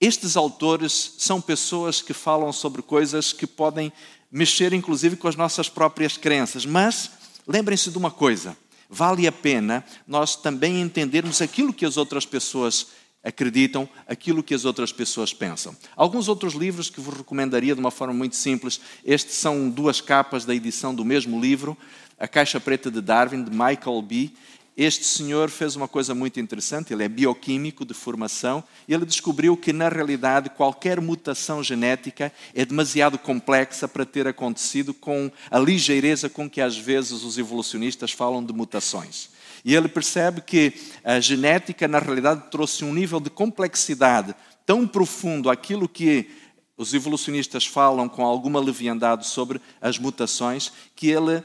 Estes 0.00 0.36
autores 0.36 1.14
são 1.18 1.40
pessoas 1.40 2.02
que 2.02 2.12
falam 2.12 2.52
sobre 2.52 2.82
coisas 2.82 3.32
que 3.32 3.46
podem 3.46 3.92
mexer 4.30 4.72
inclusive 4.72 5.14
com 5.14 5.28
as 5.28 5.36
nossas 5.36 5.68
próprias 5.68 6.16
crenças, 6.16 6.66
mas 6.66 7.12
lembrem-se 7.46 7.90
de 7.90 7.98
uma 7.98 8.10
coisa: 8.10 8.56
vale 8.94 9.26
a 9.26 9.32
pena 9.32 9.84
nós 10.06 10.36
também 10.36 10.80
entendermos 10.80 11.42
aquilo 11.42 11.72
que 11.72 11.84
as 11.84 11.96
outras 11.96 12.24
pessoas 12.24 12.86
acreditam, 13.24 13.88
aquilo 14.06 14.42
que 14.42 14.54
as 14.54 14.64
outras 14.64 14.92
pessoas 14.92 15.32
pensam. 15.32 15.74
Alguns 15.96 16.28
outros 16.28 16.54
livros 16.54 16.90
que 16.90 17.00
vos 17.00 17.16
recomendaria 17.16 17.74
de 17.74 17.80
uma 17.80 17.90
forma 17.90 18.14
muito 18.14 18.36
simples, 18.36 18.80
estes 19.04 19.34
são 19.34 19.68
duas 19.68 20.00
capas 20.00 20.44
da 20.44 20.54
edição 20.54 20.94
do 20.94 21.04
mesmo 21.04 21.40
livro, 21.40 21.76
A 22.18 22.28
Caixa 22.28 22.60
Preta 22.60 22.90
de 22.90 23.00
Darwin, 23.00 23.42
de 23.42 23.50
Michael 23.50 24.00
B. 24.02 24.30
Este 24.76 25.04
senhor 25.04 25.50
fez 25.50 25.76
uma 25.76 25.86
coisa 25.86 26.16
muito 26.16 26.40
interessante, 26.40 26.92
ele 26.92 27.04
é 27.04 27.08
bioquímico 27.08 27.84
de 27.84 27.94
formação, 27.94 28.62
e 28.88 28.94
ele 28.94 29.04
descobriu 29.04 29.56
que, 29.56 29.72
na 29.72 29.88
realidade, 29.88 30.50
qualquer 30.50 31.00
mutação 31.00 31.62
genética 31.62 32.32
é 32.52 32.64
demasiado 32.64 33.16
complexa 33.16 33.86
para 33.86 34.04
ter 34.04 34.26
acontecido 34.26 34.92
com 34.92 35.30
a 35.48 35.60
ligeireza 35.60 36.28
com 36.28 36.50
que, 36.50 36.60
às 36.60 36.76
vezes, 36.76 37.22
os 37.22 37.38
evolucionistas 37.38 38.10
falam 38.10 38.44
de 38.44 38.52
mutações. 38.52 39.30
E 39.64 39.76
ele 39.76 39.86
percebe 39.86 40.40
que 40.40 40.72
a 41.04 41.20
genética, 41.20 41.86
na 41.86 42.00
realidade, 42.00 42.50
trouxe 42.50 42.84
um 42.84 42.92
nível 42.92 43.20
de 43.20 43.30
complexidade 43.30 44.34
tão 44.66 44.88
profundo 44.88 45.50
àquilo 45.50 45.88
que 45.88 46.28
os 46.76 46.92
evolucionistas 46.92 47.64
falam 47.64 48.08
com 48.08 48.24
alguma 48.24 48.58
leviandade 48.58 49.28
sobre 49.28 49.60
as 49.80 49.98
mutações, 49.98 50.72
que 50.96 51.08
ele 51.08 51.44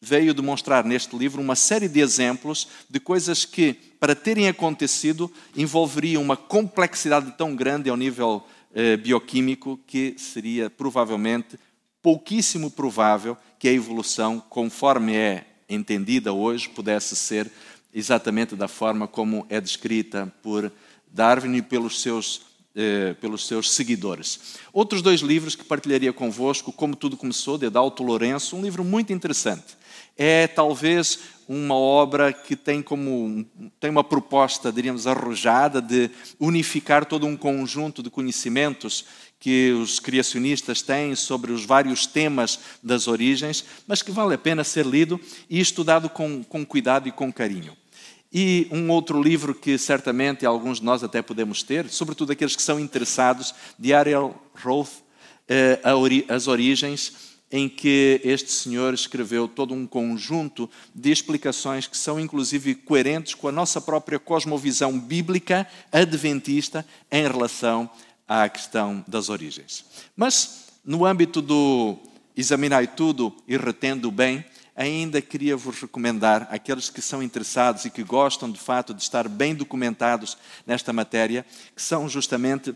veio 0.00 0.32
demonstrar 0.32 0.84
neste 0.84 1.14
livro 1.16 1.42
uma 1.42 1.54
série 1.54 1.88
de 1.88 2.00
exemplos 2.00 2.66
de 2.88 2.98
coisas 2.98 3.44
que, 3.44 3.74
para 3.98 4.14
terem 4.14 4.48
acontecido, 4.48 5.30
envolveriam 5.54 6.22
uma 6.22 6.36
complexidade 6.36 7.32
tão 7.36 7.54
grande 7.54 7.90
ao 7.90 7.96
nível 7.96 8.42
eh, 8.74 8.96
bioquímico 8.96 9.78
que 9.86 10.14
seria 10.16 10.70
provavelmente 10.70 11.58
pouquíssimo 12.00 12.70
provável 12.70 13.36
que 13.58 13.68
a 13.68 13.72
evolução, 13.72 14.40
conforme 14.40 15.14
é 15.14 15.46
entendida 15.68 16.32
hoje, 16.32 16.68
pudesse 16.70 17.14
ser 17.14 17.50
exatamente 17.92 18.56
da 18.56 18.68
forma 18.68 19.06
como 19.06 19.44
é 19.50 19.60
descrita 19.60 20.32
por 20.42 20.72
Darwin 21.06 21.56
e 21.56 21.62
pelos 21.62 22.00
seus 22.00 22.48
eh, 22.74 23.14
pelos 23.20 23.48
seus 23.48 23.72
seguidores. 23.72 24.56
Outros 24.72 25.02
dois 25.02 25.20
livros 25.20 25.56
que 25.56 25.64
partilharia 25.64 26.12
convosco, 26.12 26.72
Como 26.72 26.94
Tudo 26.94 27.16
Começou, 27.16 27.58
de 27.58 27.66
Adalto 27.66 28.04
Lourenço, 28.04 28.56
um 28.56 28.62
livro 28.62 28.84
muito 28.84 29.12
interessante 29.12 29.79
é 30.22 30.46
talvez 30.46 31.18
uma 31.48 31.74
obra 31.74 32.30
que 32.30 32.54
tem 32.54 32.82
como 32.82 33.42
tem 33.80 33.88
uma 33.88 34.04
proposta, 34.04 34.70
diríamos, 34.70 35.06
arrojada 35.06 35.80
de 35.80 36.10
unificar 36.38 37.06
todo 37.06 37.26
um 37.26 37.38
conjunto 37.38 38.02
de 38.02 38.10
conhecimentos 38.10 39.06
que 39.40 39.72
os 39.72 39.98
criacionistas 39.98 40.82
têm 40.82 41.14
sobre 41.14 41.52
os 41.52 41.64
vários 41.64 42.06
temas 42.06 42.60
das 42.82 43.08
origens, 43.08 43.64
mas 43.86 44.02
que 44.02 44.12
vale 44.12 44.34
a 44.34 44.38
pena 44.38 44.62
ser 44.62 44.84
lido 44.84 45.18
e 45.48 45.58
estudado 45.58 46.10
com, 46.10 46.44
com 46.44 46.66
cuidado 46.66 47.08
e 47.08 47.12
com 47.12 47.32
carinho. 47.32 47.74
E 48.30 48.68
um 48.70 48.90
outro 48.90 49.22
livro 49.22 49.54
que 49.54 49.78
certamente 49.78 50.44
alguns 50.44 50.80
de 50.80 50.84
nós 50.84 51.02
até 51.02 51.22
podemos 51.22 51.62
ter, 51.62 51.88
sobretudo 51.88 52.30
aqueles 52.30 52.54
que 52.54 52.62
são 52.62 52.78
interessados, 52.78 53.54
de 53.78 53.94
Ariel 53.94 54.38
Roth, 54.62 55.02
eh, 55.48 55.80
As 56.28 56.46
Origens, 56.46 57.29
em 57.50 57.68
que 57.68 58.20
este 58.22 58.52
senhor 58.52 58.94
escreveu 58.94 59.48
todo 59.48 59.74
um 59.74 59.86
conjunto 59.86 60.70
de 60.94 61.10
explicações 61.10 61.86
que 61.86 61.96
são 61.96 62.20
inclusive 62.20 62.74
coerentes 62.74 63.34
com 63.34 63.48
a 63.48 63.52
nossa 63.52 63.80
própria 63.80 64.18
cosmovisão 64.18 64.98
bíblica 64.98 65.66
adventista 65.90 66.86
em 67.10 67.22
relação 67.22 67.90
à 68.28 68.48
questão 68.48 69.04
das 69.08 69.28
origens. 69.28 69.84
Mas 70.16 70.66
no 70.84 71.04
âmbito 71.04 71.42
do 71.42 71.98
examinai 72.36 72.86
tudo 72.86 73.34
e 73.46 73.56
retendo 73.56 74.10
bem, 74.10 74.44
ainda 74.76 75.20
queria 75.20 75.56
vos 75.56 75.80
recomendar 75.80 76.48
aqueles 76.50 76.88
que 76.88 77.02
são 77.02 77.22
interessados 77.22 77.84
e 77.84 77.90
que 77.90 78.02
gostam 78.02 78.50
de 78.50 78.58
fato 78.58 78.94
de 78.94 79.02
estar 79.02 79.28
bem 79.28 79.54
documentados 79.54 80.38
nesta 80.66 80.92
matéria, 80.92 81.44
que 81.74 81.82
são 81.82 82.08
justamente 82.08 82.74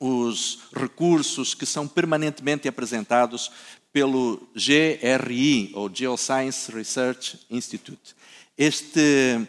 os 0.00 0.60
recursos 0.74 1.54
que 1.54 1.66
são 1.66 1.86
permanentemente 1.88 2.68
apresentados 2.68 3.50
pelo 3.92 4.46
GRI, 4.54 5.70
ou 5.74 5.90
Geoscience 5.92 6.70
Research 6.70 7.38
Institute. 7.50 8.14
Este, 8.58 9.48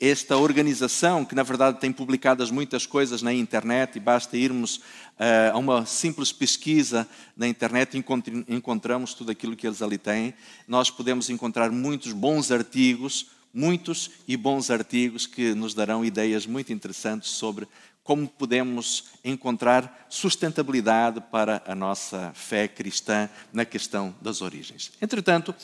esta 0.00 0.36
organização, 0.36 1.24
que 1.24 1.34
na 1.34 1.44
verdade 1.44 1.78
tem 1.78 1.92
publicadas 1.92 2.50
muitas 2.50 2.86
coisas 2.86 3.22
na 3.22 3.32
internet, 3.32 3.96
e 3.96 4.00
basta 4.00 4.36
irmos 4.36 4.76
uh, 4.76 5.52
a 5.52 5.58
uma 5.58 5.86
simples 5.86 6.32
pesquisa 6.32 7.08
na 7.36 7.46
internet 7.46 7.96
e 7.96 8.04
encontramos 8.48 9.14
tudo 9.14 9.30
aquilo 9.30 9.56
que 9.56 9.66
eles 9.66 9.80
ali 9.80 9.98
têm. 9.98 10.34
Nós 10.66 10.90
podemos 10.90 11.30
encontrar 11.30 11.70
muitos 11.70 12.12
bons 12.12 12.50
artigos, 12.50 13.26
muitos 13.54 14.10
e 14.26 14.36
bons 14.36 14.70
artigos 14.70 15.26
que 15.26 15.54
nos 15.54 15.72
darão 15.74 16.04
ideias 16.04 16.46
muito 16.46 16.72
interessantes 16.72 17.30
sobre 17.30 17.66
como 18.08 18.26
podemos 18.26 19.04
encontrar 19.22 20.06
sustentabilidade 20.08 21.20
para 21.30 21.62
a 21.66 21.74
nossa 21.74 22.32
fé 22.34 22.66
cristã 22.66 23.28
na 23.52 23.66
questão 23.66 24.16
das 24.18 24.40
origens. 24.40 24.90
Entretanto, 24.98 25.54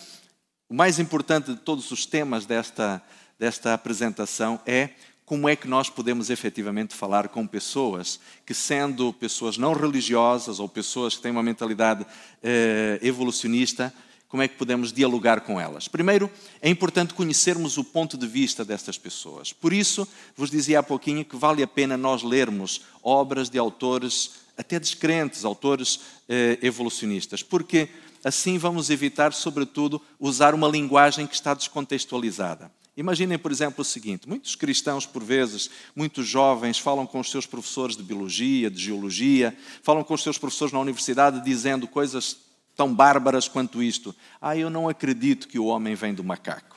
o 0.69 0.75
mais 0.75 0.99
importante 0.99 1.55
de 1.55 1.57
todos 1.57 1.91
os 1.91 2.05
temas 2.05 2.45
desta, 2.45 3.03
desta 3.39 3.73
apresentação 3.73 4.61
é 4.67 4.91
como 5.25 5.49
é 5.49 5.57
que 5.57 5.67
nós 5.67 5.89
podemos 5.89 6.29
efetivamente 6.29 6.95
falar 6.95 7.29
com 7.29 7.47
pessoas 7.47 8.21
que, 8.45 8.53
sendo 8.53 9.11
pessoas 9.15 9.57
não 9.57 9.73
religiosas 9.73 10.61
ou 10.61 10.69
pessoas 10.69 11.17
que 11.17 11.23
têm 11.23 11.33
uma 11.33 11.43
mentalidade 11.43 12.05
eh, 12.43 12.99
evolucionista, 13.01 13.91
como 14.35 14.43
é 14.43 14.49
que 14.49 14.57
podemos 14.57 14.93
dialogar 14.93 15.43
com 15.43 15.61
elas? 15.61 15.87
Primeiro, 15.87 16.29
é 16.61 16.69
importante 16.69 17.14
conhecermos 17.14 17.79
o 17.79 17.85
ponto 17.85 18.19
de 18.19 18.26
vista 18.26 18.64
destas 18.64 18.99
pessoas. 18.99 19.53
Por 19.53 19.73
isso, 19.73 20.09
vos 20.37 20.50
dizia 20.50 20.81
há 20.81 20.83
pouquinho 20.83 21.25
que 21.25 21.37
vale 21.37 21.62
a 21.62 21.69
pena 21.69 21.97
nós 21.97 22.25
lermos 22.25 22.81
obras 23.00 23.49
de 23.49 23.59
autores, 23.59 24.33
até 24.59 24.81
descrentes, 24.81 25.45
autores 25.45 26.00
eh, 26.29 26.59
evolucionistas, 26.62 27.45
porque 27.45 27.88
assim 28.25 28.59
vamos 28.59 28.91
evitar, 28.91 29.33
sobretudo, 29.33 30.03
usar 30.19 30.53
uma 30.53 30.67
linguagem 30.67 31.29
que 31.29 31.35
está 31.37 31.55
descontextualizada. 31.55 32.73
Imaginem, 32.97 33.38
por 33.38 33.53
exemplo, 33.53 33.83
o 33.83 33.85
seguinte: 33.85 34.29
muitos 34.29 34.57
cristãos, 34.57 35.07
por 35.07 35.23
vezes, 35.23 35.71
muitos 35.95 36.26
jovens, 36.26 36.76
falam 36.76 37.07
com 37.07 37.21
os 37.21 37.31
seus 37.31 37.47
professores 37.47 37.97
de 37.97 38.03
biologia, 38.03 38.69
de 38.69 38.83
geologia, 38.83 39.57
falam 39.81 40.03
com 40.03 40.12
os 40.12 40.25
seus 40.25 40.38
professores 40.38 40.73
na 40.73 40.81
universidade 40.81 41.41
dizendo 41.45 41.87
coisas 41.87 42.43
tão 42.76 42.95
bárbaras 42.95 43.49
quanto 43.49 43.83
isto. 43.83 44.14
Ah, 44.40 44.57
eu 44.57 44.69
não 44.69 44.88
acredito 44.88 45.49
que 45.49 45.59
o 45.59 45.66
homem 45.66 45.95
vem 45.95 46.14
do 46.14 46.25
macaco. 46.25 46.75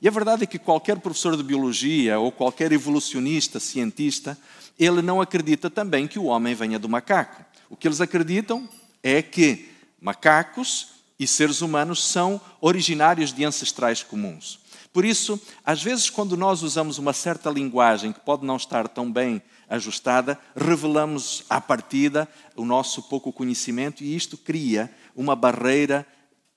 E 0.00 0.08
a 0.08 0.10
verdade 0.10 0.44
é 0.44 0.46
que 0.46 0.58
qualquer 0.58 0.98
professor 0.98 1.36
de 1.36 1.42
biologia 1.42 2.18
ou 2.18 2.32
qualquer 2.32 2.72
evolucionista, 2.72 3.60
cientista, 3.60 4.36
ele 4.78 5.00
não 5.00 5.20
acredita 5.20 5.70
também 5.70 6.06
que 6.06 6.18
o 6.18 6.24
homem 6.24 6.54
venha 6.54 6.78
do 6.78 6.88
macaco. 6.88 7.44
O 7.70 7.76
que 7.76 7.88
eles 7.88 8.00
acreditam 8.00 8.68
é 9.02 9.22
que 9.22 9.70
macacos 10.00 10.88
e 11.18 11.26
seres 11.26 11.60
humanos 11.60 12.02
são 12.02 12.40
originários 12.60 13.32
de 13.32 13.44
ancestrais 13.44 14.02
comuns. 14.02 14.60
Por 14.94 15.04
isso, 15.04 15.40
às 15.66 15.82
vezes, 15.82 16.08
quando 16.08 16.36
nós 16.36 16.62
usamos 16.62 16.98
uma 16.98 17.12
certa 17.12 17.50
linguagem 17.50 18.12
que 18.12 18.20
pode 18.20 18.46
não 18.46 18.54
estar 18.54 18.86
tão 18.86 19.10
bem 19.10 19.42
ajustada, 19.68 20.38
revelamos 20.54 21.42
à 21.50 21.60
partida 21.60 22.28
o 22.54 22.64
nosso 22.64 23.02
pouco 23.02 23.32
conhecimento 23.32 24.04
e 24.04 24.14
isto 24.14 24.38
cria 24.38 24.88
uma 25.16 25.34
barreira, 25.34 26.06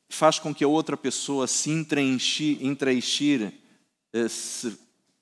faz 0.08 0.38
com 0.38 0.54
que 0.54 0.64
a 0.64 0.68
outra 0.68 0.96
pessoa 0.96 1.48
se 1.48 1.72
entreenchir, 1.72 3.54
eh, 4.14 4.28
se 4.30 4.78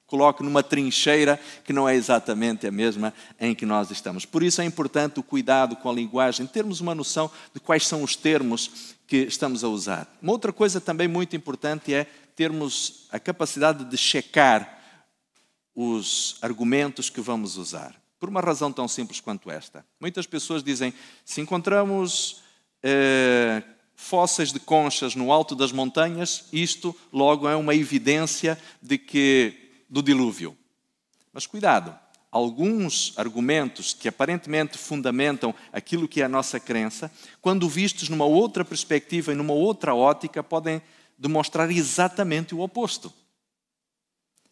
coloque 0.05 0.43
numa 0.43 0.61
trincheira 0.61 1.39
que 1.63 1.71
não 1.71 1.87
é 1.87 1.95
exatamente 1.95 2.67
a 2.67 2.71
mesma 2.71 3.13
em 3.39 3.55
que 3.55 3.65
nós 3.65 3.91
estamos. 3.91 4.25
Por 4.25 4.43
isso 4.43 4.61
é 4.61 4.65
importante 4.65 5.21
o 5.21 5.23
cuidado 5.23 5.77
com 5.77 5.89
a 5.89 5.93
linguagem, 5.93 6.45
termos 6.45 6.81
uma 6.81 6.93
noção 6.93 7.31
de 7.53 7.61
quais 7.61 7.87
são 7.87 8.03
os 8.03 8.17
termos 8.17 8.93
que 9.07 9.17
estamos 9.17 9.63
a 9.63 9.69
usar. 9.69 10.05
Uma 10.21 10.33
outra 10.33 10.51
coisa 10.51 10.81
também 10.81 11.07
muito 11.07 11.33
importante 11.35 11.93
é 11.93 12.07
termos 12.35 13.07
a 13.11 13.19
capacidade 13.19 13.85
de 13.85 13.97
checar 13.97 14.75
os 15.73 16.37
argumentos 16.41 17.09
que 17.09 17.21
vamos 17.21 17.57
usar. 17.57 17.95
Por 18.19 18.29
uma 18.29 18.41
razão 18.41 18.71
tão 18.71 18.87
simples 18.87 19.19
quanto 19.19 19.51
esta. 19.51 19.85
Muitas 19.99 20.25
pessoas 20.25 20.63
dizem: 20.63 20.93
se 21.23 21.41
encontramos 21.41 22.41
eh, 22.81 23.61
fósseis 23.95 24.51
de 24.51 24.59
conchas 24.59 25.15
no 25.15 25.31
alto 25.31 25.55
das 25.55 25.71
montanhas, 25.71 26.45
isto 26.51 26.95
logo 27.11 27.47
é 27.47 27.55
uma 27.55 27.75
evidência 27.75 28.57
de 28.81 28.97
que 28.97 29.83
do 29.89 30.01
dilúvio. 30.01 30.57
Mas 31.31 31.45
cuidado, 31.45 31.97
alguns 32.31 33.13
argumentos 33.17 33.93
que 33.93 34.07
aparentemente 34.07 34.77
fundamentam 34.77 35.53
aquilo 35.71 36.07
que 36.07 36.21
é 36.21 36.25
a 36.25 36.29
nossa 36.29 36.59
crença, 36.59 37.11
quando 37.41 37.69
vistos 37.69 38.09
numa 38.09 38.25
outra 38.25 38.65
perspectiva 38.65 39.31
e 39.31 39.35
numa 39.35 39.53
outra 39.53 39.93
ótica, 39.93 40.43
podem 40.43 40.81
demonstrar 41.17 41.69
exatamente 41.71 42.53
o 42.53 42.59
oposto. 42.59 43.11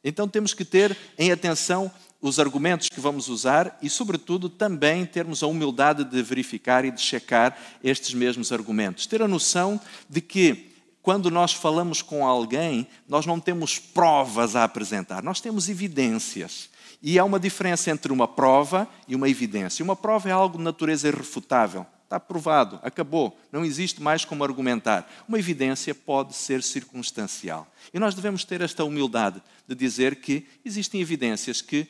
Então 0.04 0.28
temos 0.28 0.54
que 0.54 0.66
ter 0.66 0.98
em 1.18 1.32
atenção 1.32 1.92
os 2.22 2.40
argumentos 2.40 2.88
que 2.88 3.02
vamos 3.02 3.28
usar 3.28 3.78
e, 3.82 3.90
sobretudo, 3.90 4.50
também 4.50 5.06
termos 5.06 5.44
a 5.44 5.48
humildade 5.48 6.06
de 6.06 6.24
verificar 6.24 6.86
e 6.86 6.92
de 6.92 7.02
checar 7.02 7.58
estes 7.84 8.14
mesmos 8.14 8.52
argumentos. 8.52 9.06
Ter 9.06 9.22
a 9.22 9.28
noção 9.28 9.80
de 10.10 10.22
que 10.22 10.72
quando 11.02 11.30
nós 11.30 11.52
falamos 11.52 12.02
com 12.02 12.26
alguém, 12.26 12.88
nós 13.10 13.26
não 13.26 13.42
temos 13.42 13.78
provas 13.78 14.56
a 14.56 14.64
apresentar, 14.64 15.22
nós 15.22 15.42
temos 15.42 15.68
evidências. 15.68 16.70
E 17.02 17.20
há 17.20 17.26
uma 17.26 17.38
diferença 17.38 17.92
entre 17.92 18.14
uma 18.14 18.26
prova 18.26 18.88
e 19.06 19.14
uma 19.14 19.28
evidência. 19.28 19.84
Uma 19.84 19.98
prova 19.98 20.30
é 20.30 20.32
algo 20.32 20.58
de 20.58 20.64
natureza 20.64 21.10
irrefutável. 21.10 21.86
Está 22.14 22.20
provado, 22.20 22.80
acabou, 22.84 23.36
não 23.52 23.66
existe 23.66 24.00
mais 24.00 24.24
como 24.24 24.44
argumentar. 24.44 25.12
Uma 25.28 25.40
evidência 25.40 25.96
pode 25.96 26.36
ser 26.36 26.62
circunstancial. 26.62 27.68
E 27.92 27.98
nós 27.98 28.14
devemos 28.14 28.44
ter 28.44 28.62
esta 28.62 28.84
humildade 28.84 29.42
de 29.68 29.74
dizer 29.74 30.18
que 30.18 30.46
existem 30.64 31.02
evidências 31.02 31.60
que 31.60 31.88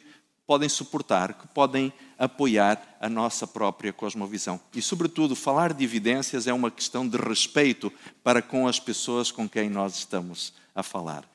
podem 0.47 0.69
suportar, 0.69 1.33
que 1.33 1.45
podem 1.49 1.91
apoiar 2.17 2.95
a 3.01 3.09
nossa 3.09 3.45
própria 3.45 3.91
cosmovisão. 3.91 4.57
E, 4.73 4.81
sobretudo, 4.81 5.36
falar 5.36 5.73
de 5.73 5.83
evidências 5.83 6.47
é 6.47 6.53
uma 6.53 6.71
questão 6.71 7.05
de 7.05 7.17
respeito 7.17 7.91
para 8.23 8.41
com 8.41 8.65
as 8.65 8.79
pessoas 8.79 9.29
com 9.29 9.49
quem 9.49 9.69
nós 9.69 9.97
estamos 9.97 10.53
a 10.73 10.81
falar. 10.81 11.29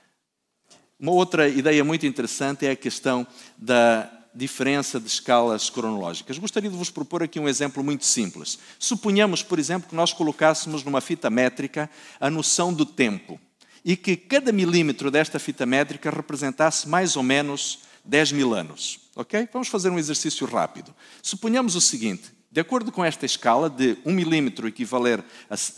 Uma 0.98 1.12
outra 1.12 1.46
ideia 1.46 1.84
muito 1.84 2.06
interessante 2.06 2.64
é 2.64 2.70
a 2.70 2.76
questão 2.76 3.26
da 3.58 4.17
diferença 4.34 5.00
de 5.00 5.06
escalas 5.06 5.70
cronológicas. 5.70 6.38
Gostaria 6.38 6.70
de 6.70 6.76
vos 6.76 6.90
propor 6.90 7.22
aqui 7.22 7.40
um 7.40 7.48
exemplo 7.48 7.82
muito 7.82 8.04
simples. 8.04 8.58
Suponhamos, 8.78 9.42
por 9.42 9.58
exemplo, 9.58 9.88
que 9.88 9.94
nós 9.94 10.12
colocássemos 10.12 10.84
numa 10.84 11.00
fita 11.00 11.30
métrica 11.30 11.90
a 12.20 12.30
noção 12.30 12.72
do 12.72 12.86
tempo 12.86 13.40
e 13.84 13.96
que 13.96 14.16
cada 14.16 14.52
milímetro 14.52 15.10
desta 15.10 15.38
fita 15.38 15.64
métrica 15.64 16.10
representasse 16.10 16.88
mais 16.88 17.16
ou 17.16 17.22
menos 17.22 17.80
10 18.04 18.32
mil 18.32 18.54
anos. 18.54 19.00
Ok? 19.16 19.48
Vamos 19.52 19.68
fazer 19.68 19.90
um 19.90 19.98
exercício 19.98 20.46
rápido. 20.46 20.94
Suponhamos 21.22 21.74
o 21.74 21.80
seguinte: 21.80 22.30
de 22.50 22.60
acordo 22.60 22.90
com 22.90 23.04
esta 23.04 23.26
escala 23.26 23.68
de 23.68 23.98
1 24.04 24.12
milímetro 24.12 24.68
equivaler 24.68 25.22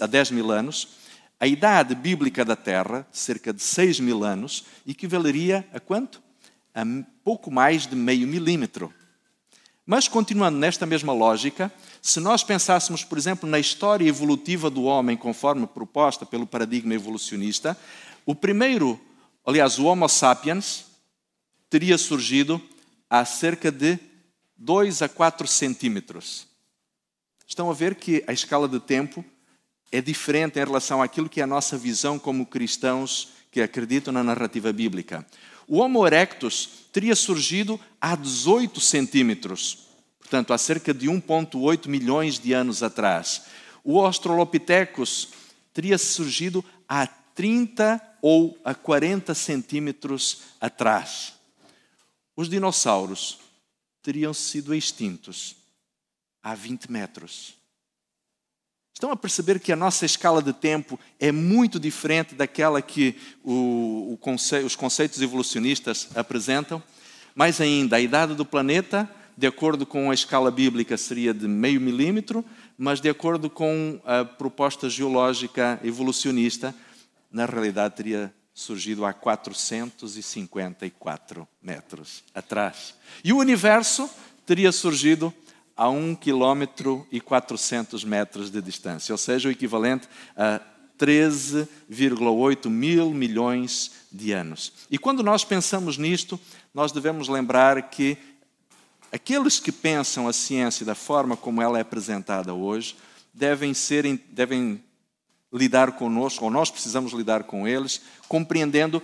a 0.01 0.07
10 0.07 0.31
mil 0.31 0.51
anos, 0.51 0.89
a 1.39 1.47
idade 1.47 1.95
bíblica 1.95 2.45
da 2.45 2.55
Terra, 2.55 3.07
cerca 3.11 3.53
de 3.53 3.63
6 3.63 4.01
mil 4.01 4.23
anos, 4.23 4.65
equivaleria 4.87 5.67
a 5.73 5.81
quanto? 5.81 6.23
A 6.75 6.83
pouco 7.25 7.51
mais 7.51 7.87
de 7.87 7.97
meio 7.97 8.27
milímetro. 8.27 8.93
Mas, 9.85 10.07
continuando 10.07 10.59
nesta 10.59 10.87
mesma 10.87 11.13
lógica, 11.13 11.73
se 12.01 12.21
nós 12.21 12.45
pensássemos, 12.45 13.03
por 13.03 13.19
exemplo, 13.19 13.49
na 13.49 13.59
história 13.59 14.07
evolutiva 14.07 14.71
do 14.71 14.85
homem, 14.85 15.17
conforme 15.17 15.67
proposta 15.67 16.25
pelo 16.25 16.47
paradigma 16.47 16.95
evolucionista, 16.95 17.77
o 18.25 18.35
primeiro, 18.35 19.01
aliás, 19.45 19.79
o 19.79 19.87
Homo 19.87 20.09
sapiens, 20.09 20.85
teria 21.69 21.99
surgido 21.99 22.63
há 23.09 23.25
cerca 23.25 23.73
de 23.73 23.99
2 24.57 25.03
a 25.03 25.09
4 25.09 25.49
centímetros. 25.49 26.47
Estão 27.47 27.69
a 27.69 27.75
ver 27.75 27.97
que 27.97 28.23
a 28.29 28.33
escala 28.33 28.69
de 28.69 28.79
tempo 28.79 29.25
é 29.91 30.01
diferente 30.01 30.59
em 30.59 30.65
relação 30.65 31.03
àquilo 31.03 31.29
que 31.29 31.41
é 31.41 31.45
a 31.45 31.49
nossa 31.49 31.77
visão 31.77 32.19
como 32.19 32.47
cristãos 32.47 33.31
que 33.51 33.61
acreditam 33.61 34.13
na 34.13 34.23
narrativa 34.23 34.73
bíblica. 34.73 35.27
O 35.71 35.79
Homo 35.79 36.07
erectus 36.07 36.69
teria 36.93 37.15
surgido 37.15 37.79
há 38.01 38.17
18 38.17 38.81
centímetros, 38.81 39.87
portanto, 40.19 40.53
há 40.53 40.59
cerca 40.59 40.93
de 40.93 41.07
1,8 41.09 41.87
milhões 41.87 42.39
de 42.39 42.53
anos 42.53 42.83
atrás. 42.83 43.45
O 43.85 44.01
Australopithecus 44.01 45.29
teria 45.73 45.97
surgido 45.97 46.65
há 46.89 47.07
30 47.07 48.03
ou 48.21 48.59
a 48.65 48.75
40 48.75 49.33
centímetros 49.35 50.43
atrás 50.61 51.41
os 52.41 52.49
dinossauros 52.49 53.39
teriam 54.03 54.33
sido 54.33 54.75
extintos 54.75 55.57
há 56.43 56.55
20 56.55 56.91
metros. 56.91 57.55
Estão 59.01 59.13
a 59.13 59.17
perceber 59.17 59.59
que 59.59 59.73
a 59.73 59.77
nossa 59.77 60.05
escala 60.05 60.43
de 60.43 60.53
tempo 60.53 61.01
é 61.19 61.33
muito 61.33 61.81
diferente 61.81 62.35
daquela 62.35 62.83
que 62.83 63.17
o, 63.43 64.13
o 64.13 64.19
conce, 64.21 64.59
os 64.59 64.77
conceitos 64.77 65.23
evolucionistas 65.23 66.11
apresentam? 66.15 66.83
Mais 67.35 67.63
ainda, 67.63 67.97
a 67.97 68.01
idade 68.01 68.35
do 68.35 68.45
planeta, 68.45 69.09
de 69.39 69.47
acordo 69.47 69.87
com 69.87 70.11
a 70.11 70.15
escala 70.15 70.51
bíblica, 70.51 70.99
seria 70.99 71.33
de 71.33 71.49
meio 71.49 71.81
milímetro, 71.81 72.45
mas 72.77 73.01
de 73.01 73.09
acordo 73.09 73.49
com 73.49 73.99
a 74.05 74.23
proposta 74.23 74.91
geológica 74.91 75.81
evolucionista, 75.83 76.75
na 77.33 77.47
realidade 77.47 77.97
teria 77.97 78.31
surgido 78.53 79.07
há 79.07 79.15
454 79.15 81.49
metros 81.63 82.23
atrás. 82.35 82.95
E 83.25 83.33
o 83.33 83.39
universo 83.39 84.11
teria 84.45 84.71
surgido 84.71 85.33
a 85.81 85.89
1 85.89 86.15
km 86.17 87.07
e 87.11 87.23
400 87.23 88.05
metros 88.05 88.51
de 88.51 88.61
distância, 88.61 89.15
ou 89.15 89.17
seja, 89.17 89.49
o 89.49 89.51
equivalente 89.51 90.07
a 90.37 90.61
13,8 90.99 92.69
mil 92.69 93.15
milhões 93.15 93.93
de 94.13 94.31
anos. 94.31 94.75
E 94.91 94.99
quando 94.99 95.23
nós 95.23 95.43
pensamos 95.43 95.97
nisto, 95.97 96.39
nós 96.75 96.93
devemos 96.93 97.29
lembrar 97.29 97.89
que 97.89 98.19
aqueles 99.11 99.59
que 99.59 99.73
pensam 99.73 100.29
a 100.29 100.35
ciência 100.35 100.85
da 100.85 100.95
forma 100.95 101.35
como 101.35 101.63
ela 101.63 101.79
é 101.79 101.81
apresentada 101.81 102.53
hoje 102.53 102.95
devem, 103.33 103.73
ser, 103.73 104.05
devem 104.29 104.85
lidar 105.51 105.93
conosco, 105.93 106.45
ou 106.45 106.51
nós 106.51 106.71
precisamos 106.71 107.15
lidar 107.15 107.45
com 107.45 107.67
eles, 107.67 108.03
compreendendo 108.29 109.03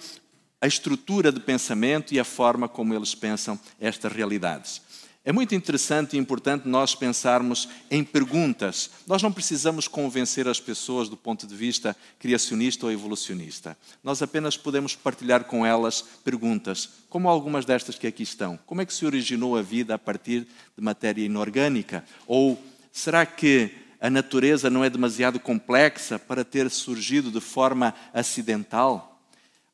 a 0.61 0.67
estrutura 0.67 1.33
de 1.33 1.41
pensamento 1.41 2.13
e 2.13 2.21
a 2.21 2.25
forma 2.25 2.69
como 2.69 2.93
eles 2.93 3.15
pensam 3.15 3.59
estas 3.81 4.13
realidades. 4.13 4.83
É 5.27 5.33
muito 5.33 5.57
interessante 5.57 6.15
e 6.15 6.21
importante 6.21 6.69
nós 6.69 6.95
pensarmos 6.95 7.69
em 7.91 8.05
perguntas. 8.05 8.91
Nós 9.09 9.25
não 9.25 9.33
precisamos 9.33 9.89
convencer 9.89 10.47
as 10.47 10.61
pessoas 10.61 11.09
do 11.09 11.17
ponto 11.17 11.49
de 11.49 11.55
vista 11.57 11.97
criacionista 12.21 12.87
ou 12.87 12.93
evolucionista. 12.93 13.77
Nós 14.05 14.23
apenas 14.23 14.57
podemos 14.57 14.95
partilhar 14.95 15.43
com 15.43 15.67
elas 15.67 16.01
perguntas, 16.23 16.91
como 17.11 17.29
algumas 17.29 17.65
destas 17.65 17.99
que 17.99 18.07
aqui 18.07 18.23
estão. 18.23 18.57
Como 18.67 18.81
é 18.81 18.87
que 18.87 18.95
se 18.95 19.05
originou 19.05 19.57
a 19.57 19.63
vida 19.63 19.97
a 19.97 19.99
partir 19.99 20.47
de 20.79 20.85
matéria 20.85 21.25
inorgânica? 21.25 22.05
Ou 22.29 22.57
será 22.93 23.27
que 23.27 23.73
a 24.01 24.09
natureza 24.09 24.71
não 24.71 24.85
é 24.85 24.91
demasiado 24.91 25.41
complexa 25.41 26.21
para 26.21 26.45
ter 26.45 26.71
surgido 26.71 27.33
de 27.33 27.41
forma 27.41 27.93
acidental. 28.15 29.16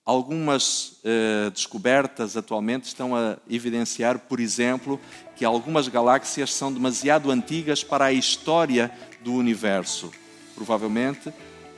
Algumas 0.05 0.99
eh, 1.05 1.49
descobertas 1.51 2.37
atualmente 2.37 2.85
estão 2.85 3.15
a 3.15 3.37
evidenciar, 3.49 4.19
por 4.19 4.41
exemplo, 4.41 5.01
que 5.37 5.45
algumas 5.45 5.87
galáxias 5.87 6.53
são 6.53 6.73
demasiado 6.73 7.31
antigas 7.31 7.85
para 7.85 8.07
a 8.07 8.12
história 8.12 8.91
do 9.23 9.33
universo. 9.33 10.11
Provavelmente 10.57 11.33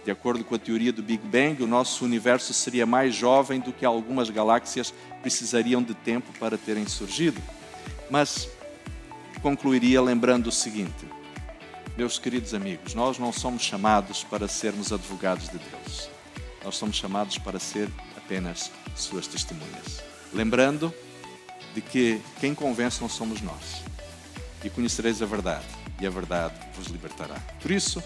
De 0.04 0.10
acordo 0.10 0.44
com 0.44 0.54
a 0.54 0.58
teoria 0.58 0.92
do 0.92 1.02
Big 1.02 1.26
Bang, 1.26 1.62
o 1.62 1.66
nosso 1.66 2.04
universo 2.04 2.52
seria 2.52 2.84
mais 2.84 3.14
jovem 3.14 3.58
do 3.58 3.72
que 3.72 3.86
algumas 3.86 4.28
galáxias 4.28 4.92
precisariam 5.22 5.82
de 5.82 5.94
tempo 5.94 6.30
para 6.38 6.58
terem 6.58 6.86
surgido. 6.86 7.40
Mas 8.10 8.48
concluiria 9.40 10.02
lembrando 10.02 10.48
o 10.48 10.52
seguinte: 10.52 11.06
meus 11.96 12.18
queridos 12.18 12.52
amigos, 12.52 12.94
nós 12.94 13.18
não 13.18 13.32
somos 13.32 13.62
chamados 13.62 14.24
para 14.24 14.46
sermos 14.46 14.92
advogados 14.92 15.48
de 15.48 15.58
Deus. 15.58 16.10
Nós 16.62 16.76
somos 16.76 16.96
chamados 16.96 17.38
para 17.38 17.58
ser 17.58 17.88
apenas 18.24 18.70
suas 18.96 19.26
testemunhas. 19.26 20.02
Lembrando 20.32 20.92
de 21.74 21.80
que 21.80 22.20
quem 22.40 22.54
convence 22.54 23.00
não 23.00 23.08
somos 23.08 23.40
nós. 23.40 23.82
E 24.62 24.70
conhecereis 24.70 25.20
a 25.20 25.26
verdade, 25.26 25.66
e 26.00 26.06
a 26.06 26.10
verdade 26.10 26.54
vos 26.74 26.86
libertará. 26.86 27.36
Por 27.60 27.70
isso, 27.70 28.02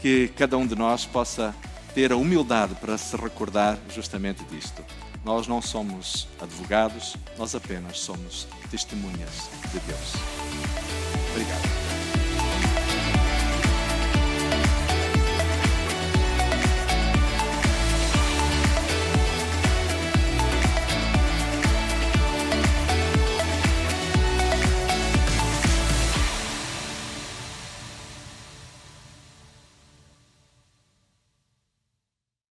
que 0.00 0.28
cada 0.36 0.56
um 0.56 0.66
de 0.66 0.74
nós 0.74 1.04
possa 1.04 1.54
ter 1.94 2.12
a 2.12 2.16
humildade 2.16 2.74
para 2.76 2.96
se 2.96 3.14
recordar 3.16 3.78
justamente 3.90 4.42
disto. 4.44 4.82
Nós 5.24 5.46
não 5.46 5.60
somos 5.60 6.26
advogados, 6.40 7.16
nós 7.38 7.54
apenas 7.54 8.00
somos 8.00 8.48
testemunhas 8.70 9.50
de 9.70 9.78
Deus. 9.80 10.12
Obrigado. 11.30 11.81